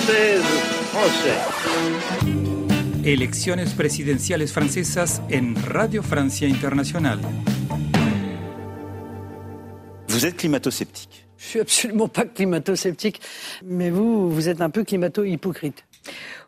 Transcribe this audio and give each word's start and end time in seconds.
française, 0.00 0.42
français. 0.92 1.38
Elecciones 3.04 3.74
presidenciales 3.74 4.46
francesas 4.48 5.20
en 5.30 5.54
Radio 5.68 6.02
Francia 6.02 6.48
Internacional. 6.48 7.18
Vous 10.08 10.26
êtes 10.26 10.36
climato-sceptique. 10.36 11.26
Je 11.36 11.44
suis 11.44 11.60
absolument 11.60 12.08
pas 12.08 12.24
climato-sceptique, 12.24 13.20
mais 13.64 13.90
vous, 13.90 14.30
vous 14.30 14.48
êtes 14.48 14.60
un 14.60 14.70
peu 14.70 14.84
climato-hypocrite. 14.84 15.84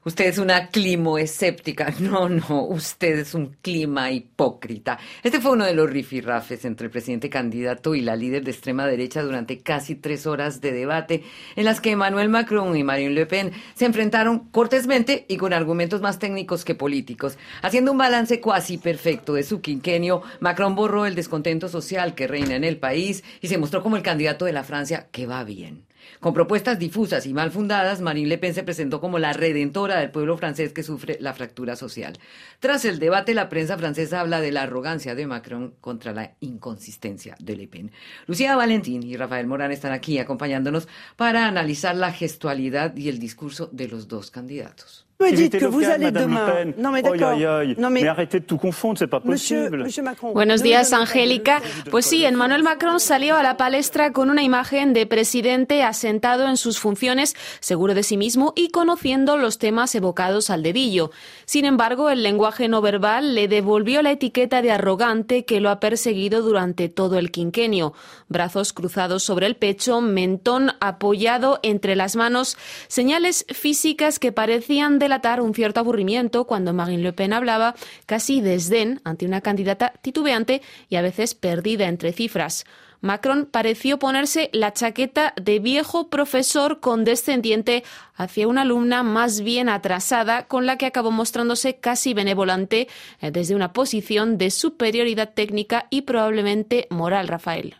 Usted 0.05 0.27
es 0.27 0.39
una 0.39 0.69
climoescéptica. 0.69 1.95
No, 2.03 2.29
no, 2.29 2.65
usted 2.65 3.21
es 3.21 3.35
un 3.35 3.57
clima 3.63 4.11
hipócrita. 4.11 4.99
Este 5.23 5.41
fue 5.41 5.53
uno 5.53 5.65
de 5.65 5.75
los 5.75 5.89
rifirrafes 5.89 6.65
entre 6.65 6.87
el 6.87 6.91
presidente 6.91 7.31
candidato 7.31 7.95
y 7.95 8.01
la 8.01 8.17
líder 8.17 8.43
de 8.43 8.51
extrema 8.51 8.87
derecha 8.87 9.23
durante 9.23 9.61
casi 9.61 9.95
tres 9.95 10.27
horas 10.27 10.61
de 10.61 10.73
debate, 10.73 11.23
en 11.55 11.65
las 11.65 11.81
que 11.81 11.93
Emmanuel 11.93 12.29
Macron 12.29 12.77
y 12.77 12.83
Marine 12.83 13.15
Le 13.15 13.27
Pen 13.27 13.53
se 13.75 13.85
enfrentaron 13.85 14.41
cortésmente 14.51 15.27
y 15.29 15.37
con 15.37 15.53
argumentos 15.53 16.01
más 16.01 16.19
técnicos 16.19 16.65
que 16.65 16.75
políticos. 16.75 17.39
Haciendo 17.63 17.93
un 17.93 17.99
balance 17.99 18.41
cuasi 18.41 18.79
perfecto 18.79 19.35
de 19.35 19.45
su 19.45 19.61
quinquenio, 19.61 20.23
Macron 20.41 20.75
borró 20.75 21.07
el 21.07 21.15
descontento 21.15 21.69
social 21.69 22.17
que 22.17 22.27
reina 22.27 22.57
en 22.57 22.65
el 22.65 22.79
país 22.79 23.23
y 23.41 23.47
se 23.47 23.59
mostró 23.59 23.83
como 23.83 23.97
el 23.97 24.03
candidato 24.03 24.45
de 24.45 24.53
la 24.53 24.65
Francia 24.65 25.07
que 25.13 25.27
va 25.27 25.45
bien. 25.45 25.85
Con 26.21 26.35
propuestas 26.35 26.79
difusas 26.79 27.27
y 27.27 27.35
mal 27.35 27.51
fundadas, 27.51 28.01
Marine 28.01 28.29
Le 28.29 28.39
Pen 28.39 28.55
se 28.55 28.63
presentó 28.63 29.01
como 29.01 29.19
la 29.19 29.33
redentora 29.33 29.99
del 29.99 30.11
pueblo 30.11 30.37
francés 30.37 30.73
que 30.73 30.83
sufre 30.83 31.19
la 31.21 31.35
fractura 31.35 31.77
social. 31.77 32.19
Tras 32.61 32.85
el 32.85 32.99
debate, 32.99 33.35
la 33.35 33.49
prensa 33.49 33.77
francesa 33.77 34.21
habla 34.21 34.41
de 34.41 34.53
la 34.53 34.63
arrogancia 34.63 35.15
de 35.15 35.27
Macron 35.27 35.75
contra 35.81 36.13
la 36.13 36.35
inconsistencia 36.41 37.37
de 37.41 37.57
Le 37.57 37.69
Pen. 37.69 37.93
Lucía 38.27 38.57
Valentín 38.57 39.03
y 39.03 39.17
Rafael 39.17 39.47
Morán 39.47 39.73
están 39.73 39.93
aquí 39.93 40.19
acompañándonos 40.19 40.89
para 41.17 41.47
analizar 41.47 41.97
la 41.97 42.13
gestualidad 42.13 42.97
y 42.97 43.09
el 43.09 43.19
discurso 43.19 43.69
de 43.73 43.89
los 43.89 44.09
dos 44.09 44.31
candidatos. 44.31 45.07
Me 45.23 45.33
dites 45.33 45.59
que 45.59 45.67
vous 45.67 45.85
allez 45.85 46.11
demain. 46.11 46.73
Non, 46.77 46.91
mais 46.91 47.03
d'accord. 47.03 47.37
Non, 47.79 47.91
mais... 47.91 48.03
mais... 48.03 48.09
arrêtez 48.09 48.41
de 48.41 48.45
tout 48.45 48.59
confondre, 48.59 48.99
c'est 48.99 49.07
pas 49.07 49.21
Monsieur, 49.25 49.61
possible. 49.61 49.85
Monsieur 49.85 50.03
Macron. 50.03 50.33
Buenos 50.33 50.63
días, 50.63 50.93
Angélica. 50.93 51.63
Pues 51.91 52.07
sí, 52.07 52.25
Emmanuel 52.25 52.63
Macron 52.63 53.01
salió 53.01 53.37
a 53.37 53.43
la 53.43 53.57
palestra 53.57 54.13
con 54.13 54.31
una 54.31 54.43
imagen 54.43 54.93
de 54.93 55.07
presidente 55.07 55.83
asentado 55.83 56.47
en 56.49 56.57
sus 56.57 56.79
funciones, 56.79 57.35
seguro 57.61 57.95
de 57.95 58.03
sí 58.03 58.17
mismo 58.17 58.53
y 58.57 58.69
conociendo 58.69 59.37
los 59.37 59.59
temas 59.59 59.95
evocados 59.95 60.51
al 60.51 60.63
dedillo. 60.63 61.11
Sin 61.47 61.65
embargo, 61.65 62.11
el 62.11 62.23
lenguaje 62.23 62.69
no 62.69 62.81
verbal 62.81 63.35
le 63.35 63.49
devolvió 63.49 64.03
la 64.03 64.11
etiqueta 64.11 64.63
de 64.63 64.73
arrogante 64.73 65.45
que 65.45 65.61
lo 65.61 65.71
ha 65.71 65.81
perseguido 65.81 66.43
durante 66.43 66.89
todo 66.89 67.19
el 67.19 67.31
quinquenio. 67.31 67.95
Brazos 68.29 68.73
cruzados 68.73 69.23
sobre 69.23 69.47
el 69.47 69.57
pecho, 69.57 70.01
mentón 70.01 70.73
apoyado 70.81 71.61
entre 71.63 71.97
las 71.97 72.17
manos, 72.17 72.57
señales 72.89 73.47
físicas 73.49 74.19
que 74.19 74.33
parecían 74.33 74.99
delatar 75.13 75.43
un 75.43 75.55
cierto 75.55 75.81
aburrimiento 75.81 76.47
cuando 76.47 76.73
Marine 76.73 77.03
Le 77.03 77.13
Pen 77.13 77.35
hablaba, 77.35 77.75
casi 78.07 78.41
desdén 78.41 79.03
ante 79.05 79.27
una 79.27 79.43
candidata 79.43 79.93
titubeante 80.01 80.63
y 80.89 80.97
a 80.97 81.03
veces 81.03 81.35
perdida 81.35 81.87
entre 81.87 82.15
cifras. 82.15 82.65
Macron 83.03 83.45
pareció 83.45 83.99
ponerse 83.99 84.49
la 84.55 84.73
chaqueta 84.73 85.35
de 85.37 85.59
viejo 85.59 86.09
profesor 86.09 86.81
condescendiente 86.81 87.85
hacia 88.15 88.49
una 88.49 88.63
alumna 88.63 89.03
más 89.03 89.43
bien 89.43 89.69
atrasada, 89.69 90.47
con 90.47 90.65
la 90.65 90.79
que 90.79 90.87
acabó 90.87 91.11
mostrándose 91.11 91.77
casi 91.77 92.15
benevolente 92.15 92.89
eh, 93.21 93.31
desde 93.31 93.55
una 93.55 93.75
posición 93.75 94.39
de 94.39 94.51
superioridad 94.51 95.35
técnica 95.35 95.89
y 95.91 96.03
probablemente 96.03 96.87
moral, 96.89 97.29
Rafael. 97.29 97.75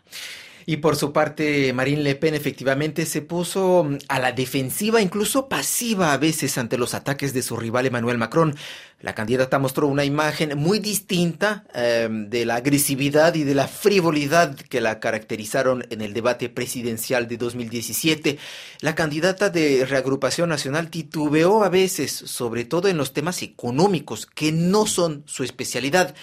Y 0.65 0.77
por 0.77 0.95
su 0.95 1.11
parte, 1.11 1.73
Marine 1.73 2.01
Le 2.01 2.15
Pen 2.15 2.33
efectivamente 2.33 3.05
se 3.05 3.21
puso 3.21 3.87
a 4.07 4.19
la 4.19 4.31
defensiva, 4.31 5.01
incluso 5.01 5.49
pasiva 5.49 6.13
a 6.13 6.17
veces 6.17 6.57
ante 6.57 6.77
los 6.77 6.93
ataques 6.93 7.33
de 7.33 7.41
su 7.41 7.57
rival 7.57 7.85
Emmanuel 7.85 8.17
Macron. 8.17 8.55
La 9.03 9.13
candidata 9.13 9.59
mostró 9.59 9.87
una 9.87 10.05
imagen 10.05 10.57
muy 10.57 10.79
distinta 10.79 11.65
eh, 11.75 12.07
de 12.09 12.45
la 12.45 12.55
agresividad 12.55 13.35
y 13.35 13.43
de 13.43 13.53
la 13.53 13.67
frivolidad 13.67 14.55
que 14.55 14.79
la 14.79 15.01
caracterizaron 15.01 15.85
en 15.89 15.99
el 15.99 16.13
debate 16.13 16.47
presidencial 16.47 17.27
de 17.27 17.35
2017. 17.35 18.37
La 18.79 18.95
candidata 18.95 19.49
de 19.49 19.85
Reagrupación 19.85 20.47
Nacional 20.47 20.89
titubeó 20.89 21.65
a 21.65 21.69
veces, 21.69 22.13
sobre 22.13 22.63
todo 22.63 22.87
en 22.87 22.95
los 22.95 23.11
temas 23.11 23.41
económicos, 23.41 24.25
que 24.25 24.53
no 24.53 24.85
son 24.85 25.23
su 25.25 25.43
especialidad. 25.43 26.15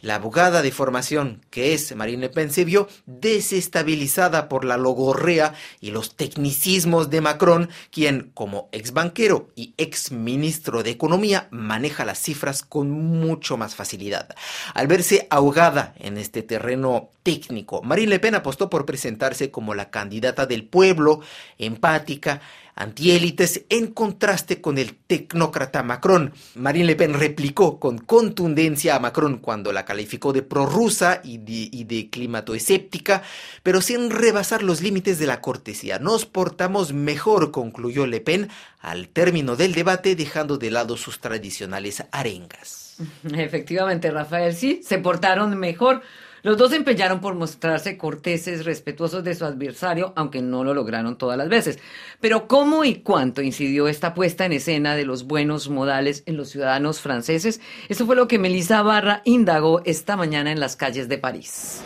La 0.00 0.14
abogada 0.14 0.62
de 0.62 0.70
formación, 0.70 1.44
que 1.50 1.74
es 1.74 1.96
Marine 1.96 2.20
Le 2.20 2.28
Pen, 2.28 2.52
se 2.52 2.64
vio 2.64 2.88
desestabilizada 3.06 4.48
por 4.48 4.64
la 4.64 4.76
logorrea 4.76 5.54
y 5.80 5.90
los 5.90 6.14
tecnicismos 6.14 7.10
de 7.10 7.20
Macron, 7.20 7.68
quien, 7.90 8.30
como 8.32 8.68
ex 8.70 8.92
banquero 8.92 9.48
y 9.56 9.74
ex 9.76 10.12
ministro 10.12 10.84
de 10.84 10.90
Economía, 10.90 11.48
maneja 11.50 12.04
las 12.04 12.20
cifras 12.20 12.62
con 12.62 12.92
mucho 12.92 13.56
más 13.56 13.74
facilidad. 13.74 14.36
Al 14.72 14.86
verse 14.86 15.26
ahogada 15.30 15.94
en 15.98 16.16
este 16.16 16.42
terreno 16.42 17.10
técnico, 17.24 17.82
Marine 17.82 18.10
Le 18.10 18.20
Pen 18.20 18.36
apostó 18.36 18.70
por 18.70 18.86
presentarse 18.86 19.50
como 19.50 19.74
la 19.74 19.90
candidata 19.90 20.46
del 20.46 20.64
pueblo, 20.64 21.22
empática, 21.58 22.40
antiélites, 22.78 23.64
en 23.68 23.88
contraste 23.88 24.60
con 24.60 24.78
el 24.78 24.94
tecnócrata 24.94 25.82
Macron. 25.82 26.32
Marine 26.54 26.86
Le 26.86 26.96
Pen 26.96 27.14
replicó 27.14 27.80
con 27.80 27.98
contundencia 27.98 28.94
a 28.94 29.00
Macron 29.00 29.38
cuando 29.38 29.72
la 29.72 29.84
calificó 29.84 30.32
de 30.32 30.42
prorrusa 30.42 31.20
y 31.24 31.38
de, 31.38 31.68
y 31.72 31.84
de 31.84 32.08
climatoescéptica, 32.08 33.22
pero 33.62 33.80
sin 33.80 34.10
rebasar 34.10 34.62
los 34.62 34.80
límites 34.80 35.18
de 35.18 35.26
la 35.26 35.40
cortesía. 35.40 35.98
Nos 35.98 36.24
portamos 36.24 36.92
mejor, 36.92 37.50
concluyó 37.50 38.06
Le 38.06 38.20
Pen 38.20 38.48
al 38.80 39.08
término 39.08 39.56
del 39.56 39.74
debate, 39.74 40.14
dejando 40.14 40.56
de 40.56 40.70
lado 40.70 40.96
sus 40.96 41.20
tradicionales 41.20 42.04
arengas. 42.12 42.96
Efectivamente, 43.24 44.10
Rafael, 44.10 44.54
sí, 44.54 44.80
se 44.84 44.98
portaron 44.98 45.58
mejor. 45.58 46.02
Los 46.42 46.56
dos 46.56 46.70
se 46.70 46.76
empeñaron 46.76 47.20
por 47.20 47.34
mostrarse 47.34 47.96
corteses, 47.96 48.64
respetuosos 48.64 49.24
de 49.24 49.34
su 49.34 49.44
adversario, 49.44 50.12
aunque 50.14 50.40
no 50.40 50.62
lo 50.62 50.72
lograron 50.72 51.18
todas 51.18 51.36
las 51.36 51.48
veces. 51.48 51.78
Pero 52.20 52.46
¿cómo 52.46 52.84
y 52.84 52.96
cuánto 52.96 53.42
incidió 53.42 53.88
esta 53.88 54.14
puesta 54.14 54.44
en 54.44 54.52
escena 54.52 54.94
de 54.94 55.04
los 55.04 55.24
buenos 55.24 55.68
modales 55.68 56.22
en 56.26 56.36
los 56.36 56.50
ciudadanos 56.50 57.00
franceses? 57.00 57.60
Eso 57.88 58.06
fue 58.06 58.14
lo 58.14 58.28
que 58.28 58.38
Melissa 58.38 58.82
Barra 58.82 59.22
indagó 59.24 59.82
esta 59.84 60.16
mañana 60.16 60.52
en 60.52 60.60
las 60.60 60.76
calles 60.76 61.08
de 61.08 61.18
París. 61.18 61.80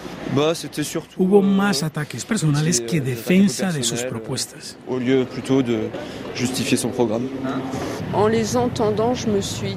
Hubo 1.17 1.43
más 1.43 1.83
ataques 1.83 2.25
personales 2.25 2.81
que 2.81 3.01
defensa 3.01 3.73
de 3.73 3.83
sus 3.83 4.03
propuestas. 4.05 4.77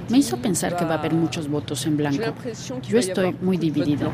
Me 0.09 0.17
hizo 0.17 0.37
pensar 0.37 0.75
que 0.75 0.85
va 0.85 0.95
a 0.95 0.97
haber 0.97 1.13
muchos 1.13 1.47
votos 1.47 1.85
en 1.85 1.97
blanco. 1.97 2.33
Yo 2.87 2.99
estoy 2.99 3.35
muy 3.41 3.57
dividido. 3.57 4.11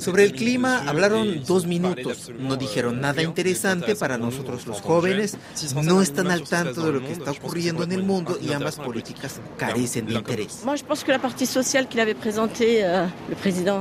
Sobre 0.00 0.24
el 0.24 0.32
clima 0.32 0.84
hablaron 0.86 1.42
dos 1.44 1.66
minutos. 1.66 2.30
No 2.38 2.56
dijeron 2.56 3.00
nada 3.00 3.22
interesante 3.22 3.96
para 3.96 4.18
nosotros 4.18 4.66
los 4.66 4.80
jóvenes. 4.80 5.36
No 5.82 6.02
están 6.02 6.30
al 6.30 6.42
tanto 6.42 6.86
de 6.86 6.92
lo 6.92 7.00
que 7.00 7.12
está 7.12 7.32
ocurriendo 7.32 7.82
en 7.82 7.92
el 7.92 8.02
mundo 8.02 8.38
y 8.40 8.52
ambas 8.52 8.76
políticas 8.76 9.40
carecen 9.56 10.06
de 10.06 10.14
interés. 10.14 10.62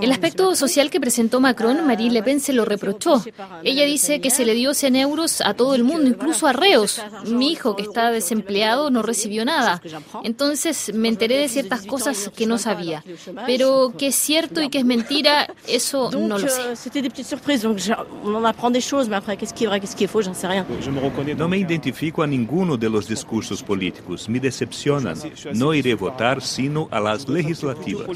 El 0.02 0.12
aspecto 0.12 0.56
social 0.56 0.90
que 0.90 1.00
presentó 1.00 1.40
Macron, 1.40 1.86
Marine 1.86 2.14
Le 2.14 2.24
Pen 2.24 2.40
se 2.40 2.54
lo 2.54 2.66
reprochó. 2.66 3.24
Ella 3.64 3.86
dice 3.86 4.22
que 4.22 4.30
se 4.30 4.46
le 4.46 4.54
dio 4.54 4.74
100 4.74 4.96
euros 4.96 5.42
a 5.42 5.54
todo 5.54 5.76
el 5.76 5.84
mundo, 5.84 6.10
incluso 6.10 6.48
a 6.48 6.54
reos. 6.54 7.02
Mi 7.28 7.52
hijo, 7.52 7.76
que 7.76 7.84
está 7.84 8.12
desempleado, 8.12 8.90
no 8.90 9.02
recibió 9.02 9.46
nada. 9.46 9.82
Entonces 10.24 10.92
me 10.94 11.08
enteré 11.08 11.38
de 11.38 11.50
ciertas 11.50 11.86
cosas 11.86 12.32
que 12.36 12.46
no 12.46 12.58
sabía. 12.58 13.04
Pero 13.46 13.94
que 13.98 14.12
cierto 14.24 14.62
y 14.62 14.70
que 14.70 14.80
es 14.80 14.86
mentira, 14.86 15.54
eso 15.68 16.10
no 16.18 16.38
lo 16.40 16.48
sé. 16.48 16.62
No 21.38 21.48
me 21.48 21.58
identifico 21.58 22.24
a 22.24 22.28
ninguno 22.28 22.78
de 22.78 22.90
los 22.90 23.08
discursos 23.08 23.62
políticos. 23.62 24.30
Me 24.30 24.40
decepcionan. 24.40 25.18
No 25.54 25.74
iré 25.74 25.94
a 25.94 25.96
votar 25.96 26.42
sino 26.42 26.88
a 26.92 27.00
las 27.00 27.28
legislativas. 27.28 28.08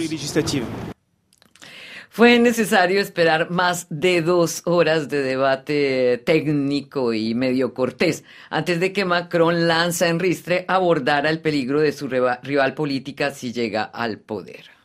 Fue 2.09 2.39
necesario 2.39 2.99
esperar 2.99 3.51
más 3.51 3.85
de 3.91 4.23
dos 4.23 4.63
horas 4.65 5.07
de 5.07 5.21
debate 5.21 6.17
técnico 6.25 7.13
y 7.13 7.35
medio 7.35 7.75
cortés 7.75 8.23
antes 8.49 8.79
de 8.79 8.91
que 8.91 9.05
Macron 9.05 9.67
lanza 9.67 10.07
en 10.07 10.17
ristre 10.17 10.65
abordara 10.67 11.29
el 11.29 11.41
peligro 11.41 11.79
de 11.79 11.91
su 11.91 12.07
rival 12.07 12.73
política 12.73 13.29
si 13.29 13.53
llega 13.53 13.83
al 13.83 14.17
poder. 14.17 14.76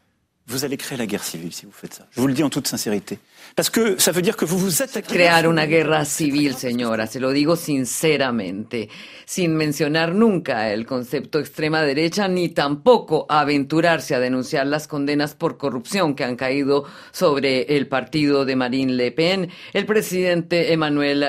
Vous 0.53 0.67
allez 0.67 0.77
créer 0.77 0.99
la 0.99 1.07
guerre 1.07 1.25
civile 1.25 1.51
si 1.51 1.65
vous 1.65 1.73
faites 1.73 1.95
ça. 1.95 2.07
Je 2.11 2.21
vous 2.21 2.27
le 2.27 2.35
dis 2.35 2.43
en 2.43 2.51
toute 2.51 2.69
sincérité. 2.69 3.19
Parce 3.57 3.71
que 3.71 3.99
ça 3.99 4.13
veut 4.13 4.21
dire 4.21 4.37
que 4.37 4.45
vous 4.45 4.59
vous 4.59 4.83
attaquez. 4.83 5.15
Crear 5.15 5.49
una 5.49 5.67
guerra 5.67 6.05
civil, 6.05 6.55
señora, 6.57 7.07
se 7.07 7.21
lo 7.21 7.31
digo 7.31 7.57
sinceramente, 7.57 8.91
sin 9.25 9.57
mencionar 9.57 10.15
nunca 10.15 10.71
el 10.71 10.85
concepto 10.85 11.39
extrema 11.39 11.83
derecha 11.83 12.29
ni 12.29 12.51
tampoco 12.51 13.25
aventurarse 13.31 14.15
a 14.15 14.21
denunciar 14.21 14.67
las 14.67 14.87
condenas 14.87 15.35
por 15.35 15.57
corrupción 15.57 16.15
que 16.15 16.25
han 16.25 16.37
caído 16.37 16.85
sobre 17.13 17.63
el 17.77 17.89
partido 17.89 18.45
de 18.45 18.55
Marine 18.55 18.93
Le 18.93 19.11
Pen. 19.13 19.49
El 19.73 19.87
presidente 19.87 20.75
Emmanuel 20.75 21.25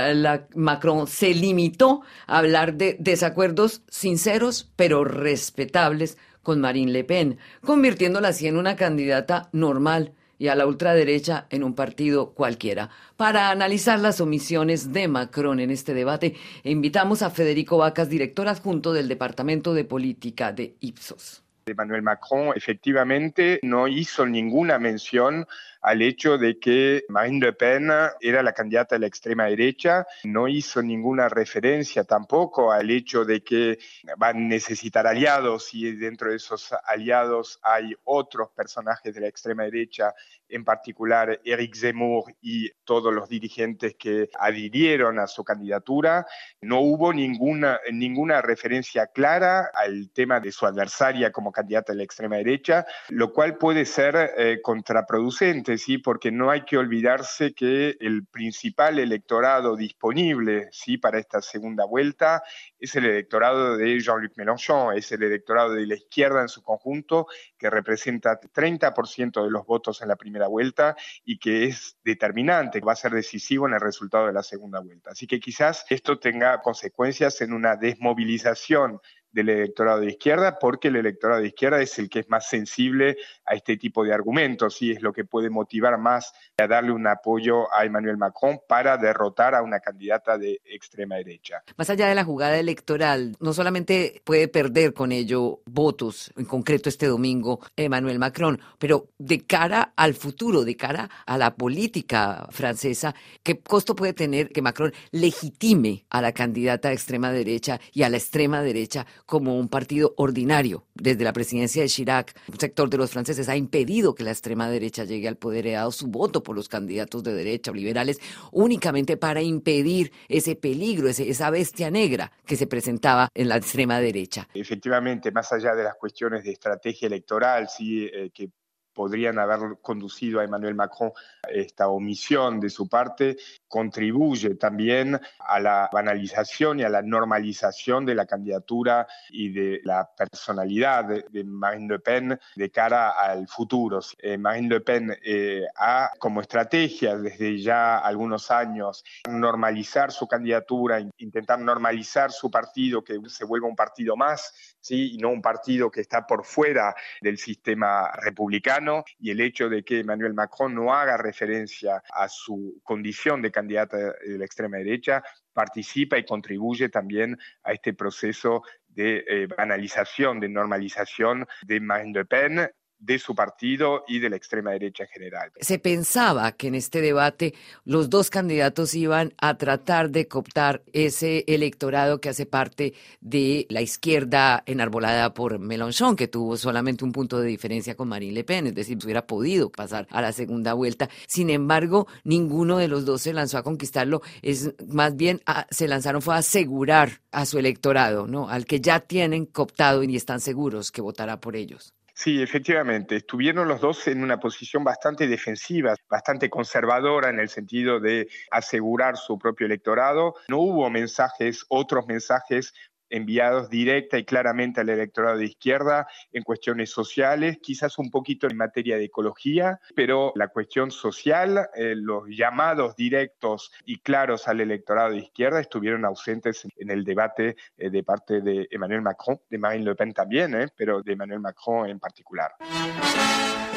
Macron 0.56 1.08
se 1.08 1.34
limitó 1.34 2.02
a 2.28 2.40
hablar 2.40 2.74
de 2.74 2.98
desacuerdos 3.00 3.84
sinceros 3.90 4.69
pero 4.76 5.06
respetables 5.06 6.18
con 6.44 6.62
Marine 6.62 6.92
Le 6.92 7.04
Pen, 7.04 7.40
convirtiéndola 7.62 8.28
así 8.28 8.48
en 8.48 8.57
una 8.57 8.75
candidata 8.75 9.50
normal 9.54 10.13
y 10.38 10.50
a 10.50 10.56
la 10.56 10.68
ultraderecha 10.68 11.48
en 11.50 11.63
un 11.63 11.74
partido 11.74 12.34
cualquiera. 12.34 12.90
Para 13.16 13.50
analizar 13.50 14.00
las 14.00 14.19
omisiones 14.19 14.92
de 14.92 15.07
Macron 15.07 15.60
en 15.60 15.72
este 15.72 15.94
debate, 15.94 16.36
invitamos 16.63 17.22
a 17.22 17.30
Federico 17.30 17.78
Vacas, 17.78 18.10
director 18.10 18.48
adjunto 18.48 18.94
del 18.94 19.07
Departamento 19.07 19.74
de 19.74 19.86
Política 19.86 20.51
de 20.51 20.75
Ipsos. 20.81 21.44
Emmanuel 21.66 22.01
Macron 22.01 22.51
efectivamente 22.56 23.60
no 23.63 23.88
hizo 23.88 24.25
ninguna 24.25 24.80
mención 24.80 25.48
al 25.83 26.01
hecho 26.01 26.38
de 26.38 26.57
que 26.59 27.03
Marine 27.09 27.47
Le 27.47 27.53
Pen 27.53 27.89
era 28.21 28.41
la 28.41 28.53
candidata 28.53 28.95
de 28.95 29.00
la 29.00 29.07
extrema 29.07 29.45
derecha, 29.45 30.07
no 30.24 30.47
hizo 30.47 30.81
ninguna 30.81 31.27
referencia 31.27 32.06
tampoco 32.06 32.71
al 32.71 32.89
hecho 32.89 33.25
de 33.25 33.44
que 33.44 33.77
van 34.18 34.38
a 34.38 34.39
necesitar 34.39 35.06
aliados 35.06 35.74
y 35.74 35.91
dentro 35.91 36.30
de 36.30 36.38
esos 36.38 36.74
aliados 36.85 37.59
hay 37.62 37.94
otros 38.06 38.50
personajes 38.56 39.13
de 39.13 39.21
la 39.21 39.27
extrema 39.27 39.63
derecha, 39.63 40.13
en 40.47 40.63
particular 40.63 41.41
Eric 41.44 41.75
Zemmour 41.75 42.33
y 42.41 42.69
todos 42.85 43.13
los 43.13 43.27
dirigentes 43.27 43.95
que 43.95 44.30
adhirieron 44.39 45.19
a 45.19 45.27
su 45.27 45.44
candidatura. 45.44 46.25
No 46.62 46.80
hubo 46.80 47.12
ninguna, 47.12 47.80
ninguna 47.91 48.41
referencia 48.41 49.07
clara 49.07 49.71
al 49.74 50.12
tema 50.12 50.39
de 50.39 50.51
su 50.51 50.65
adversaria 50.65 51.31
como 51.31 51.51
candidata 51.51 51.91
de 51.91 51.97
la 51.97 52.03
extrema 52.03 52.38
derecha, 52.38 52.85
lo 53.09 53.33
cual 53.33 53.57
puede 53.57 53.85
ser 53.85 54.33
eh, 54.38 54.59
contraproducente 54.62 55.73
¿sí? 55.78 55.98
porque 55.98 56.31
no 56.31 56.50
hay 56.50 56.66
que 56.66 56.78
olvidarse 56.78 57.54
que 57.54 57.98
el 58.00 58.25
principal 58.25 59.00
electorado 59.00 59.75
disponible 59.75 60.70
¿sí? 60.72 60.98
para 60.98 61.20
esta 61.20 61.42
segunda 61.42 61.86
vuelta 61.86 62.44
es 62.80 62.96
el 62.96 63.06
electorado 63.06 63.78
de 63.78 64.00
Jean-Luc 64.00 64.34
Mélenchon, 64.38 64.96
es 64.98 65.12
el 65.12 65.24
electorado 65.24 65.74
de 65.74 65.88
la 65.88 65.96
izquierda 65.96 66.42
en 66.42 66.50
su 66.50 66.62
conjunto, 66.64 67.28
que 67.58 67.70
representa 67.70 68.40
30% 68.40 69.44
de 69.44 69.52
los 69.52 69.66
votos 69.66 70.02
en 70.02 70.10
la 70.10 70.16
primera 70.16 70.48
vuelta 70.48 70.96
y 71.24 71.38
que 71.38 71.66
es 71.66 71.98
determinante, 72.04 72.81
va 72.81 72.94
a 72.94 72.98
ser 72.98 73.12
decisivo 73.12 73.68
en 73.68 73.74
el 73.74 73.81
resultado 73.81 74.28
de 74.28 74.34
la 74.34 74.44
segunda 74.44 74.80
vuelta. 74.80 75.12
Así 75.12 75.28
que 75.28 75.40
quizás 75.40 75.86
esto 75.90 76.19
tenga 76.19 76.62
consecuencias 76.62 77.42
en 77.42 77.54
una 77.54 77.76
desmovilización 77.76 79.00
del 79.34 79.50
electorado 79.50 80.02
de 80.02 80.12
izquierda, 80.12 80.60
porque 80.60 80.90
el 80.90 80.96
electorado 80.96 81.42
de 81.42 81.48
izquierda 81.48 81.81
es 81.81 81.98
el 81.98 82.08
que 82.08 82.19
es 82.19 82.30
más 82.30 82.48
sensible 82.48 83.18
este 83.54 83.78
tipo 83.78 84.04
de 84.04 84.14
argumentos 84.14 84.82
y 84.82 84.92
es 84.92 85.02
lo 85.02 85.14
que 85.14 85.26
puede 85.26 85.50
motivar 85.50 85.98
más 85.98 86.34
a 86.58 86.68
darle 86.68 86.92
un 86.92 87.08
apoyo 87.08 87.74
a 87.76 87.86
Emmanuel 87.86 88.18
Macron 88.18 88.60
para 88.68 88.98
derrotar 88.98 89.56
a 89.56 89.62
una 89.62 89.80
candidata 89.80 90.38
de 90.38 90.62
extrema 90.66 91.16
derecha. 91.16 91.64
Más 91.78 91.90
allá 91.90 92.08
de 92.08 92.16
la 92.16 92.24
jugada 92.24 92.58
electoral, 92.58 93.36
no 93.40 93.54
solamente 93.54 94.22
puede 94.24 94.48
perder 94.48 94.94
con 94.94 95.12
ello 95.12 95.62
votos, 95.66 96.32
en 96.38 96.46
concreto 96.46 96.90
este 96.90 97.08
domingo, 97.08 97.60
Emmanuel 97.76 98.20
Macron, 98.20 98.60
pero 98.80 99.10
de 99.18 99.46
cara 99.46 99.94
al 99.96 100.14
futuro, 100.14 100.64
de 100.64 100.76
cara 100.76 101.10
a 101.26 101.38
la 101.38 101.56
política 101.56 102.48
francesa, 102.52 103.14
¿qué 103.44 103.60
costo 103.60 103.96
puede 103.96 104.14
tener 104.14 104.50
que 104.50 104.62
Macron 104.62 104.94
legitime 105.12 106.06
a 106.10 106.22
la 106.22 106.32
candidata 106.32 106.90
de 106.90 106.96
extrema 106.96 107.32
derecha 107.32 107.80
y 107.92 108.04
a 108.04 108.10
la 108.10 108.18
extrema 108.18 108.62
derecha 108.62 109.06
como 109.26 109.58
un 109.58 109.70
partido 109.70 110.14
ordinario. 110.18 110.86
Desde 110.94 111.24
la 111.24 111.34
presidencia 111.34 111.82
de 111.82 111.90
Chirac, 111.90 112.36
un 112.52 112.60
sector 112.60 112.90
de 112.90 112.98
los 112.98 113.12
franceses 113.12 113.43
ha 113.50 113.56
impedido 113.56 114.16
que 114.16 114.24
la 114.24 114.31
extrema 114.31 114.69
derecha 114.69 115.04
llegue 115.04 115.28
al 115.28 115.38
poder, 115.38 115.68
he 115.68 115.72
dado 115.74 115.92
su 115.92 116.07
voto 116.07 116.44
por 116.44 116.56
los 116.56 116.69
candidatos 116.69 117.24
de 117.24 117.34
derecha 117.34 117.72
o 117.72 117.74
liberales 117.74 118.19
únicamente 118.51 119.18
para 119.18 119.42
impedir 119.42 120.12
ese 120.28 120.56
peligro, 120.56 121.07
esa 121.10 121.50
bestia 121.50 121.92
negra 121.92 122.31
que 122.45 122.56
se 122.56 122.68
presentaba 122.68 123.30
en 123.34 123.50
la 123.50 123.57
extrema 123.57 124.00
derecha. 124.00 124.48
Efectivamente, 124.54 125.31
más 125.31 125.51
allá 125.51 125.75
de 125.75 125.84
las 125.84 125.95
cuestiones 125.95 126.44
de 126.44 126.51
estrategia 126.51 127.07
electoral, 127.07 127.68
sí, 127.69 128.10
eh, 128.13 128.31
que 128.34 128.50
podrían 128.94 129.40
haber 129.40 129.78
conducido 129.81 130.40
a 130.40 130.44
Emmanuel 130.44 130.75
Macron 130.75 131.12
esta 131.50 131.88
omisión 131.88 132.60
de 132.60 132.69
su 132.69 132.88
parte, 132.88 133.38
contribuye 133.68 134.56
también 134.56 135.19
a 135.40 135.60
la 135.60 135.90
banalización 135.92 136.80
y 136.80 136.84
a 136.84 136.90
la 136.90 137.01
normalización 137.01 138.06
de 138.06 138.16
la 138.16 138.25
candidatura 138.25 139.07
y 139.30 139.50
de 139.50 139.81
la 139.84 140.10
personalidad 140.16 141.06
de, 141.06 141.44
Marine 141.44 141.88
Le 141.88 142.00
Pen 142.00 142.40
de 142.56 142.69
cara 142.72 143.12
al 143.12 143.48
futuro. 143.48 144.00
Eh, 144.19 144.38
Marine 144.38 144.69
Le 144.69 144.81
Pen 144.81 145.18
eh, 145.24 145.66
ha 145.75 146.12
como 146.19 146.42
estrategia 146.42 147.18
desde 147.18 147.57
ya 147.60 147.98
algunos 147.98 148.51
años 148.51 149.04
normalizar 149.30 150.12
su 150.12 150.28
candidatura, 150.28 151.00
intentar 151.18 151.60
normalizar 151.60 152.31
su 152.31 152.50
partido, 152.50 153.04
que 153.04 153.19
se 153.28 153.45
vuelva 153.45 153.68
un 153.68 153.75
partido 153.75 154.16
más, 154.16 154.75
¿sí? 154.80 155.13
y 155.16 155.18
no 155.18 155.30
un 155.30 155.42
partido 155.42 155.90
que 155.90 156.01
está 156.01 156.25
por 156.25 156.45
fuera 156.45 156.95
del 157.22 157.38
sistema 157.38 158.12
republicano, 158.22 158.82
y 159.19 159.31
el 159.31 159.41
hecho 159.41 159.69
de 159.69 159.83
que 159.83 160.00
Emmanuel 160.00 160.33
Macron 160.33 160.74
no 160.74 160.94
haga 160.94 161.18
referencia 161.18 162.03
a 162.13 162.27
su 162.27 162.81
condición 162.83 163.41
de 163.41 163.51
candidata 163.51 163.97
de 163.97 164.38
la 164.38 164.45
extrema 164.45 164.77
derecha, 164.77 165.24
participa 165.53 166.18
y 166.18 166.25
contribuye 166.25 166.89
también 166.89 167.38
a 167.63 167.74
este 167.74 167.94
proceso 167.94 168.63
de 168.88 169.24
eh, 169.27 169.47
banalización, 169.47 170.39
de 170.39 170.50
normalización 170.50 171.47
de 171.65 171.80
Marine 171.80 172.13
Le 172.13 172.25
Pen 172.25 172.69
de 173.04 173.20
su 173.20 173.36
partido 173.36 174.06
y 174.08 174.20
de 174.20 174.30
la 174.30 174.38
extrema 174.38 174.72
derecha 174.72 175.04
en 175.04 175.10
general. 175.10 175.52
Se 175.60 175.78
pensaba 175.78 176.52
que 176.54 176.68
en 176.68 176.76
este 176.76 177.02
debate 177.02 177.54
los 177.84 178.10
dos 178.10 178.30
candidatos 178.30 178.96
iban 178.96 179.34
a 179.38 179.58
tratar 179.58 180.10
de 180.10 180.28
cooptar 180.28 180.84
ese 180.94 181.44
electorado 181.48 182.22
que 182.22 182.30
hace 182.30 182.46
parte 182.46 182.94
de 183.20 183.66
la 183.70 183.82
izquierda 183.82 184.64
enarbolada 184.66 185.34
por 185.34 185.60
Mélenchon, 185.60 186.16
que 186.16 186.28
tuvo 186.28 186.56
solamente 186.56 187.04
un 187.04 187.12
punto 187.12 187.40
de 187.40 187.48
diferencia 187.48 187.96
con 187.96 188.08
Marine 188.08 188.34
Le 188.34 188.44
Pen, 188.44 188.68
es 188.68 188.76
decir, 188.76 188.98
hubiera 189.04 189.28
podido 189.28 189.70
pasar 189.70 190.08
a 190.10 190.22
la 190.22 190.32
segunda 190.32 190.74
vuelta. 190.74 191.10
Sin 191.28 191.50
embargo, 191.50 192.08
ninguno 192.24 192.78
de 192.78 192.88
los 192.88 193.06
dos 193.06 193.22
se 193.22 193.34
lanzó 193.34 193.58
a 193.58 193.64
conquistarlo, 193.64 194.22
es 194.42 194.74
más 194.88 195.16
bien 195.16 195.42
se 195.70 195.88
lanzaron 195.88 196.22
fue 196.22 196.36
a 196.36 196.38
asegurar 196.38 197.22
a 197.32 197.46
su 197.46 197.60
electorado, 197.60 198.28
¿no? 198.28 198.48
Al 198.50 198.66
que 198.66 198.80
ya 198.80 199.02
tienen 199.02 199.46
cooptado 199.46 200.04
y 200.04 200.16
están 200.16 200.40
seguros 200.40 200.92
que 200.92 201.02
votará 201.02 201.40
por 201.40 201.56
ellos. 201.56 201.94
Sí, 202.15 202.44
efectivamente, 202.44 203.15
estuvieron 203.15 203.68
los 203.68 203.81
dos 203.81 204.07
en 204.07 204.24
una 204.24 204.39
posición 204.39 204.83
bastante 204.83 205.27
defensiva, 205.27 205.95
bastante 206.07 206.48
conservadora 206.48 207.30
en 207.30 207.39
el 207.39 207.50
sentido 207.50 208.00
de 208.00 208.30
asegurar 208.51 209.18
su 209.18 209.39
propio 209.39 209.65
electorado. 209.65 210.36
No 210.48 210.60
hubo 210.60 210.89
mensajes, 210.92 211.65
otros 211.69 212.06
mensajes 212.06 212.71
enviados 213.10 213.69
directa 213.69 214.18
y 214.18 214.26
claramente 214.26 214.81
al 214.81 214.90
electorado 214.90 215.38
de 215.38 215.45
izquierda 215.45 216.07
en 216.31 216.44
cuestiones 216.44 216.90
sociales, 216.90 217.57
quizás 217.62 217.98
un 217.98 218.10
poquito 218.10 218.48
en 218.48 218.57
materia 218.57 218.98
de 218.98 219.06
ecología, 219.06 219.80
pero 219.95 220.33
la 220.36 220.48
cuestión 220.48 220.92
social, 220.92 221.69
eh, 221.76 221.94
los 221.95 222.24
llamados 222.30 222.95
directos 222.95 223.72
y 223.86 224.00
claros 224.00 224.48
al 224.48 224.62
electorado 224.62 225.12
de 225.12 225.19
izquierda 225.19 225.60
estuvieron 225.60 226.06
ausentes 226.06 226.68
en 226.78 226.90
el 226.90 227.04
debate 227.04 227.56
eh, 227.78 227.90
de 227.90 228.04
parte 228.04 228.42
de 228.42 228.68
Emmanuel 228.72 229.02
Macron, 229.02 229.40
de 229.50 229.57
Marine 229.57 229.86
Le 229.86 229.95
Pen 229.95 230.14
también, 230.14 230.56
eh, 230.56 230.68
pero 230.76 231.02
de 231.02 231.14
Emmanuel 231.14 231.40
Macron 231.40 231.90
en 231.90 232.00
particular. 232.00 232.52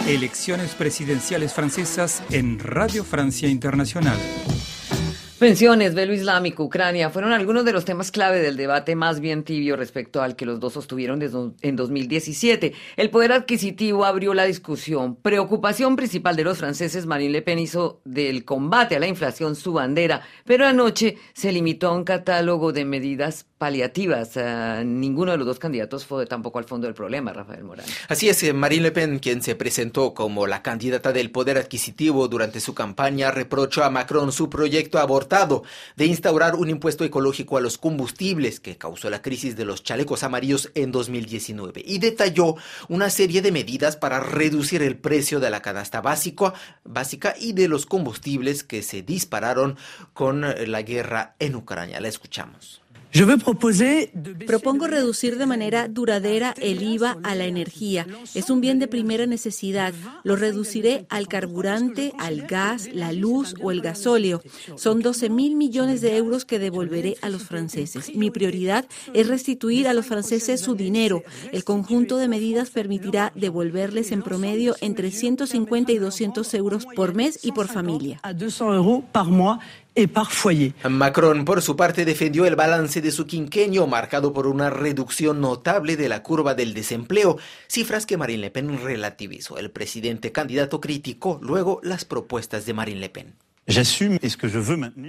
Elecciones 0.06 0.75
presidenciales 0.75 1.52
francesas 1.52 2.23
en 2.30 2.59
Radio 2.59 3.02
Francia 3.02 3.49
Internacional. 3.49 4.16
Pensiones, 5.38 5.95
velo 5.95 6.14
islámico, 6.14 6.64
Ucrania, 6.64 7.11
fueron 7.11 7.35
algunos 7.35 7.66
de 7.66 7.75
los 7.75 7.85
temas 7.85 8.11
clave 8.11 8.38
del 8.40 8.57
debate 8.57 8.97
más 8.97 9.21
bien 9.21 9.45
tibio 9.45 9.76
respecto 9.76 10.23
al 10.23 10.35
que 10.35 10.47
los 10.47 10.61
dos 10.61 10.73
sostuvieron 10.73 11.21
en 11.61 11.76
2017. 11.76 12.73
El 12.97 13.11
poder 13.11 13.33
adquisitivo 13.33 14.07
abrió 14.07 14.33
la 14.33 14.45
discusión. 14.45 15.16
Preocupación 15.16 15.95
principal 15.95 16.37
de 16.37 16.45
los 16.45 16.57
franceses, 16.57 17.05
Marine 17.05 17.33
Le 17.33 17.43
Pen 17.43 17.59
hizo 17.59 18.00
del 18.07 18.47
combate 18.47 18.97
a 18.97 18.99
la 18.99 19.09
inflación 19.09 19.57
su 19.57 19.75
bandera, 19.75 20.23
pero 20.47 20.66
anoche 20.66 21.19
se 21.35 21.52
limitó 21.52 21.88
a 21.88 21.97
un 21.97 22.05
catálogo 22.05 22.73
de 22.73 22.87
medidas 22.87 23.45
paliativas. 23.58 24.36
Uh, 24.36 24.84
ninguno 24.84 25.32
de 25.32 25.38
los 25.38 25.46
dos 25.46 25.58
candidatos 25.58 26.04
fue 26.04 26.26
tampoco 26.26 26.58
al 26.58 26.64
fondo 26.64 26.86
del 26.86 26.94
problema, 26.94 27.32
Rafael 27.32 27.64
Morán. 27.64 27.86
Así 28.08 28.28
es, 28.28 28.42
eh, 28.42 28.52
Marine 28.52 28.84
Le 28.84 28.92
Pen, 28.92 29.18
quien 29.18 29.42
se 29.42 29.54
presentó 29.54 30.14
como 30.14 30.46
la 30.46 30.62
candidata 30.62 31.12
del 31.12 31.30
poder 31.30 31.56
adquisitivo 31.56 32.28
durante 32.28 32.60
su 32.60 32.75
campaña, 32.75 33.30
reprochó 33.30 33.84
a 33.84 33.90
Macron 33.90 34.32
su 34.32 34.50
proyecto 34.50 34.98
abortado 34.98 35.62
de 35.96 36.06
instaurar 36.06 36.54
un 36.54 36.68
impuesto 36.68 37.04
ecológico 37.04 37.56
a 37.56 37.60
los 37.60 37.78
combustibles 37.78 38.60
que 38.60 38.76
causó 38.76 39.08
la 39.10 39.22
crisis 39.22 39.56
de 39.56 39.64
los 39.64 39.82
chalecos 39.82 40.22
amarillos 40.22 40.70
en 40.75 40.92
2019 40.92 41.82
y 41.84 41.98
detalló 41.98 42.56
una 42.88 43.10
serie 43.10 43.42
de 43.42 43.52
medidas 43.52 43.96
para 43.96 44.20
reducir 44.20 44.82
el 44.82 44.96
precio 44.96 45.40
de 45.40 45.50
la 45.50 45.62
canasta 45.62 46.00
básica 46.00 47.34
y 47.38 47.52
de 47.52 47.68
los 47.68 47.86
combustibles 47.86 48.64
que 48.64 48.82
se 48.82 49.02
dispararon 49.02 49.76
con 50.12 50.42
la 50.42 50.82
guerra 50.82 51.34
en 51.38 51.56
Ucrania. 51.56 52.00
La 52.00 52.08
escuchamos. 52.08 52.82
Propongo 54.46 54.86
reducir 54.86 55.38
de 55.38 55.46
manera 55.46 55.88
duradera 55.88 56.54
el 56.60 56.82
IVA 56.82 57.16
a 57.22 57.34
la 57.34 57.46
energía. 57.46 58.06
Es 58.34 58.50
un 58.50 58.60
bien 58.60 58.78
de 58.78 58.88
primera 58.88 59.26
necesidad. 59.26 59.94
Lo 60.22 60.36
reduciré 60.36 61.06
al 61.08 61.28
carburante, 61.28 62.12
al 62.18 62.42
gas, 62.42 62.88
la 62.92 63.12
luz 63.12 63.54
o 63.62 63.70
el 63.70 63.80
gasóleo. 63.80 64.42
Son 64.76 65.00
12 65.00 65.30
mil 65.30 65.56
millones 65.56 66.00
de 66.00 66.16
euros 66.16 66.44
que 66.44 66.58
devolveré 66.58 67.16
a 67.22 67.30
los 67.30 67.44
franceses. 67.44 68.14
Mi 68.14 68.30
prioridad 68.30 68.86
es 69.14 69.28
restituir 69.28 69.88
a 69.88 69.94
los 69.94 70.06
franceses 70.06 70.60
su 70.60 70.75
dinero. 70.75 71.22
El 71.52 71.64
conjunto 71.64 72.18
de 72.18 72.28
medidas 72.28 72.70
permitirá 72.70 73.32
devolverles 73.34 74.12
en 74.12 74.22
promedio 74.22 74.76
entre 74.80 75.10
150 75.10 75.92
y 75.92 75.98
200 75.98 76.54
euros 76.54 76.86
por 76.94 77.14
mes 77.14 77.40
y 77.42 77.52
por 77.52 77.68
familia. 77.68 78.20
Macron, 80.90 81.46
por 81.46 81.62
su 81.62 81.74
parte, 81.74 82.04
defendió 82.04 82.44
el 82.44 82.54
balance 82.54 83.00
de 83.00 83.10
su 83.10 83.26
quinquenio, 83.26 83.86
marcado 83.86 84.34
por 84.34 84.46
una 84.46 84.68
reducción 84.68 85.40
notable 85.40 85.96
de 85.96 86.10
la 86.10 86.22
curva 86.22 86.54
del 86.54 86.74
desempleo, 86.74 87.38
cifras 87.66 88.04
que 88.04 88.18
Marine 88.18 88.42
Le 88.42 88.50
Pen 88.50 88.78
relativizó. 88.82 89.56
El 89.56 89.70
presidente 89.70 90.32
candidato 90.32 90.82
criticó 90.82 91.38
luego 91.40 91.80
las 91.82 92.04
propuestas 92.04 92.66
de 92.66 92.74
Marine 92.74 93.00
Le 93.00 93.08
Pen. 93.08 93.45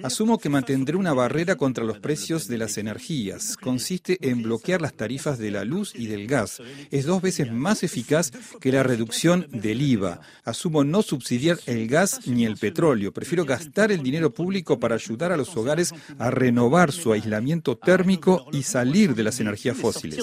Asumo 0.04 0.40
que 0.40 0.50
mantendré 0.50 0.98
una 0.98 1.14
barrera 1.14 1.58
contra 1.58 1.84
los 1.84 2.00
precios 2.00 2.48
de 2.48 2.58
las 2.58 2.80
energías. 2.80 3.56
Consiste 3.56 4.18
en 4.20 4.42
bloquear 4.42 4.82
las 4.82 4.96
tarifas 4.96 5.38
de 5.38 5.52
la 5.52 5.64
luz 5.64 5.94
y 5.94 6.08
del 6.08 6.26
gas. 6.26 6.60
Es 6.90 7.06
dos 7.06 7.22
veces 7.22 7.52
más 7.52 7.84
eficaz 7.84 8.32
que 8.60 8.72
la 8.72 8.82
reducción 8.82 9.46
del 9.52 9.84
IVA. 9.84 10.22
Asumo 10.44 10.84
no 10.84 11.04
subsidiar 11.04 11.60
el 11.68 11.88
gas 11.88 12.22
ni 12.26 12.46
el 12.46 12.58
petróleo. 12.58 13.12
Prefiero 13.12 13.46
gastar 13.46 13.92
el 13.92 14.02
dinero 14.02 14.34
público 14.34 14.80
para 14.80 14.96
ayudar 14.96 15.32
a 15.32 15.38
los 15.38 15.56
hogares 15.56 15.94
a 16.18 16.32
renovar 16.32 16.92
su 16.92 17.14
aislamiento 17.14 17.78
térmico 17.78 18.48
y 18.52 18.64
salir 18.64 19.14
de 19.14 19.24
las 19.24 19.40
energías 19.40 19.78
fósiles. 19.78 20.18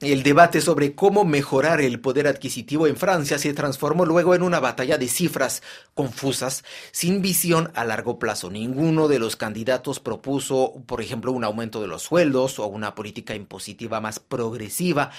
El 0.00 0.22
debate 0.22 0.62
sobre 0.62 0.94
cómo 0.94 1.26
mejorar 1.26 1.82
el 1.82 2.00
poder 2.00 2.28
adquisitivo 2.28 2.86
en 2.86 2.96
Francia 2.96 3.38
se 3.38 3.52
transformó 3.52 4.06
luego 4.06 4.34
en 4.34 4.42
una 4.42 4.58
batalla 4.58 4.96
de 4.96 5.08
cifras 5.08 5.62
confusas, 5.92 6.64
sin 6.92 7.25
visión 7.26 7.72
a 7.74 7.84
largo 7.84 8.20
plazo. 8.20 8.50
Ninguno 8.50 9.08
de 9.08 9.18
los 9.18 9.34
candidatos 9.34 9.98
propuso, 9.98 10.74
por 10.86 11.00
ejemplo, 11.00 11.32
un 11.32 11.42
aumento 11.42 11.82
de 11.82 11.88
los 11.88 12.02
sueldos 12.02 12.60
o 12.60 12.66
una 12.68 12.94
política 12.94 13.34
impositiva 13.34 14.00
más 14.00 14.20
progresiva 14.20 15.10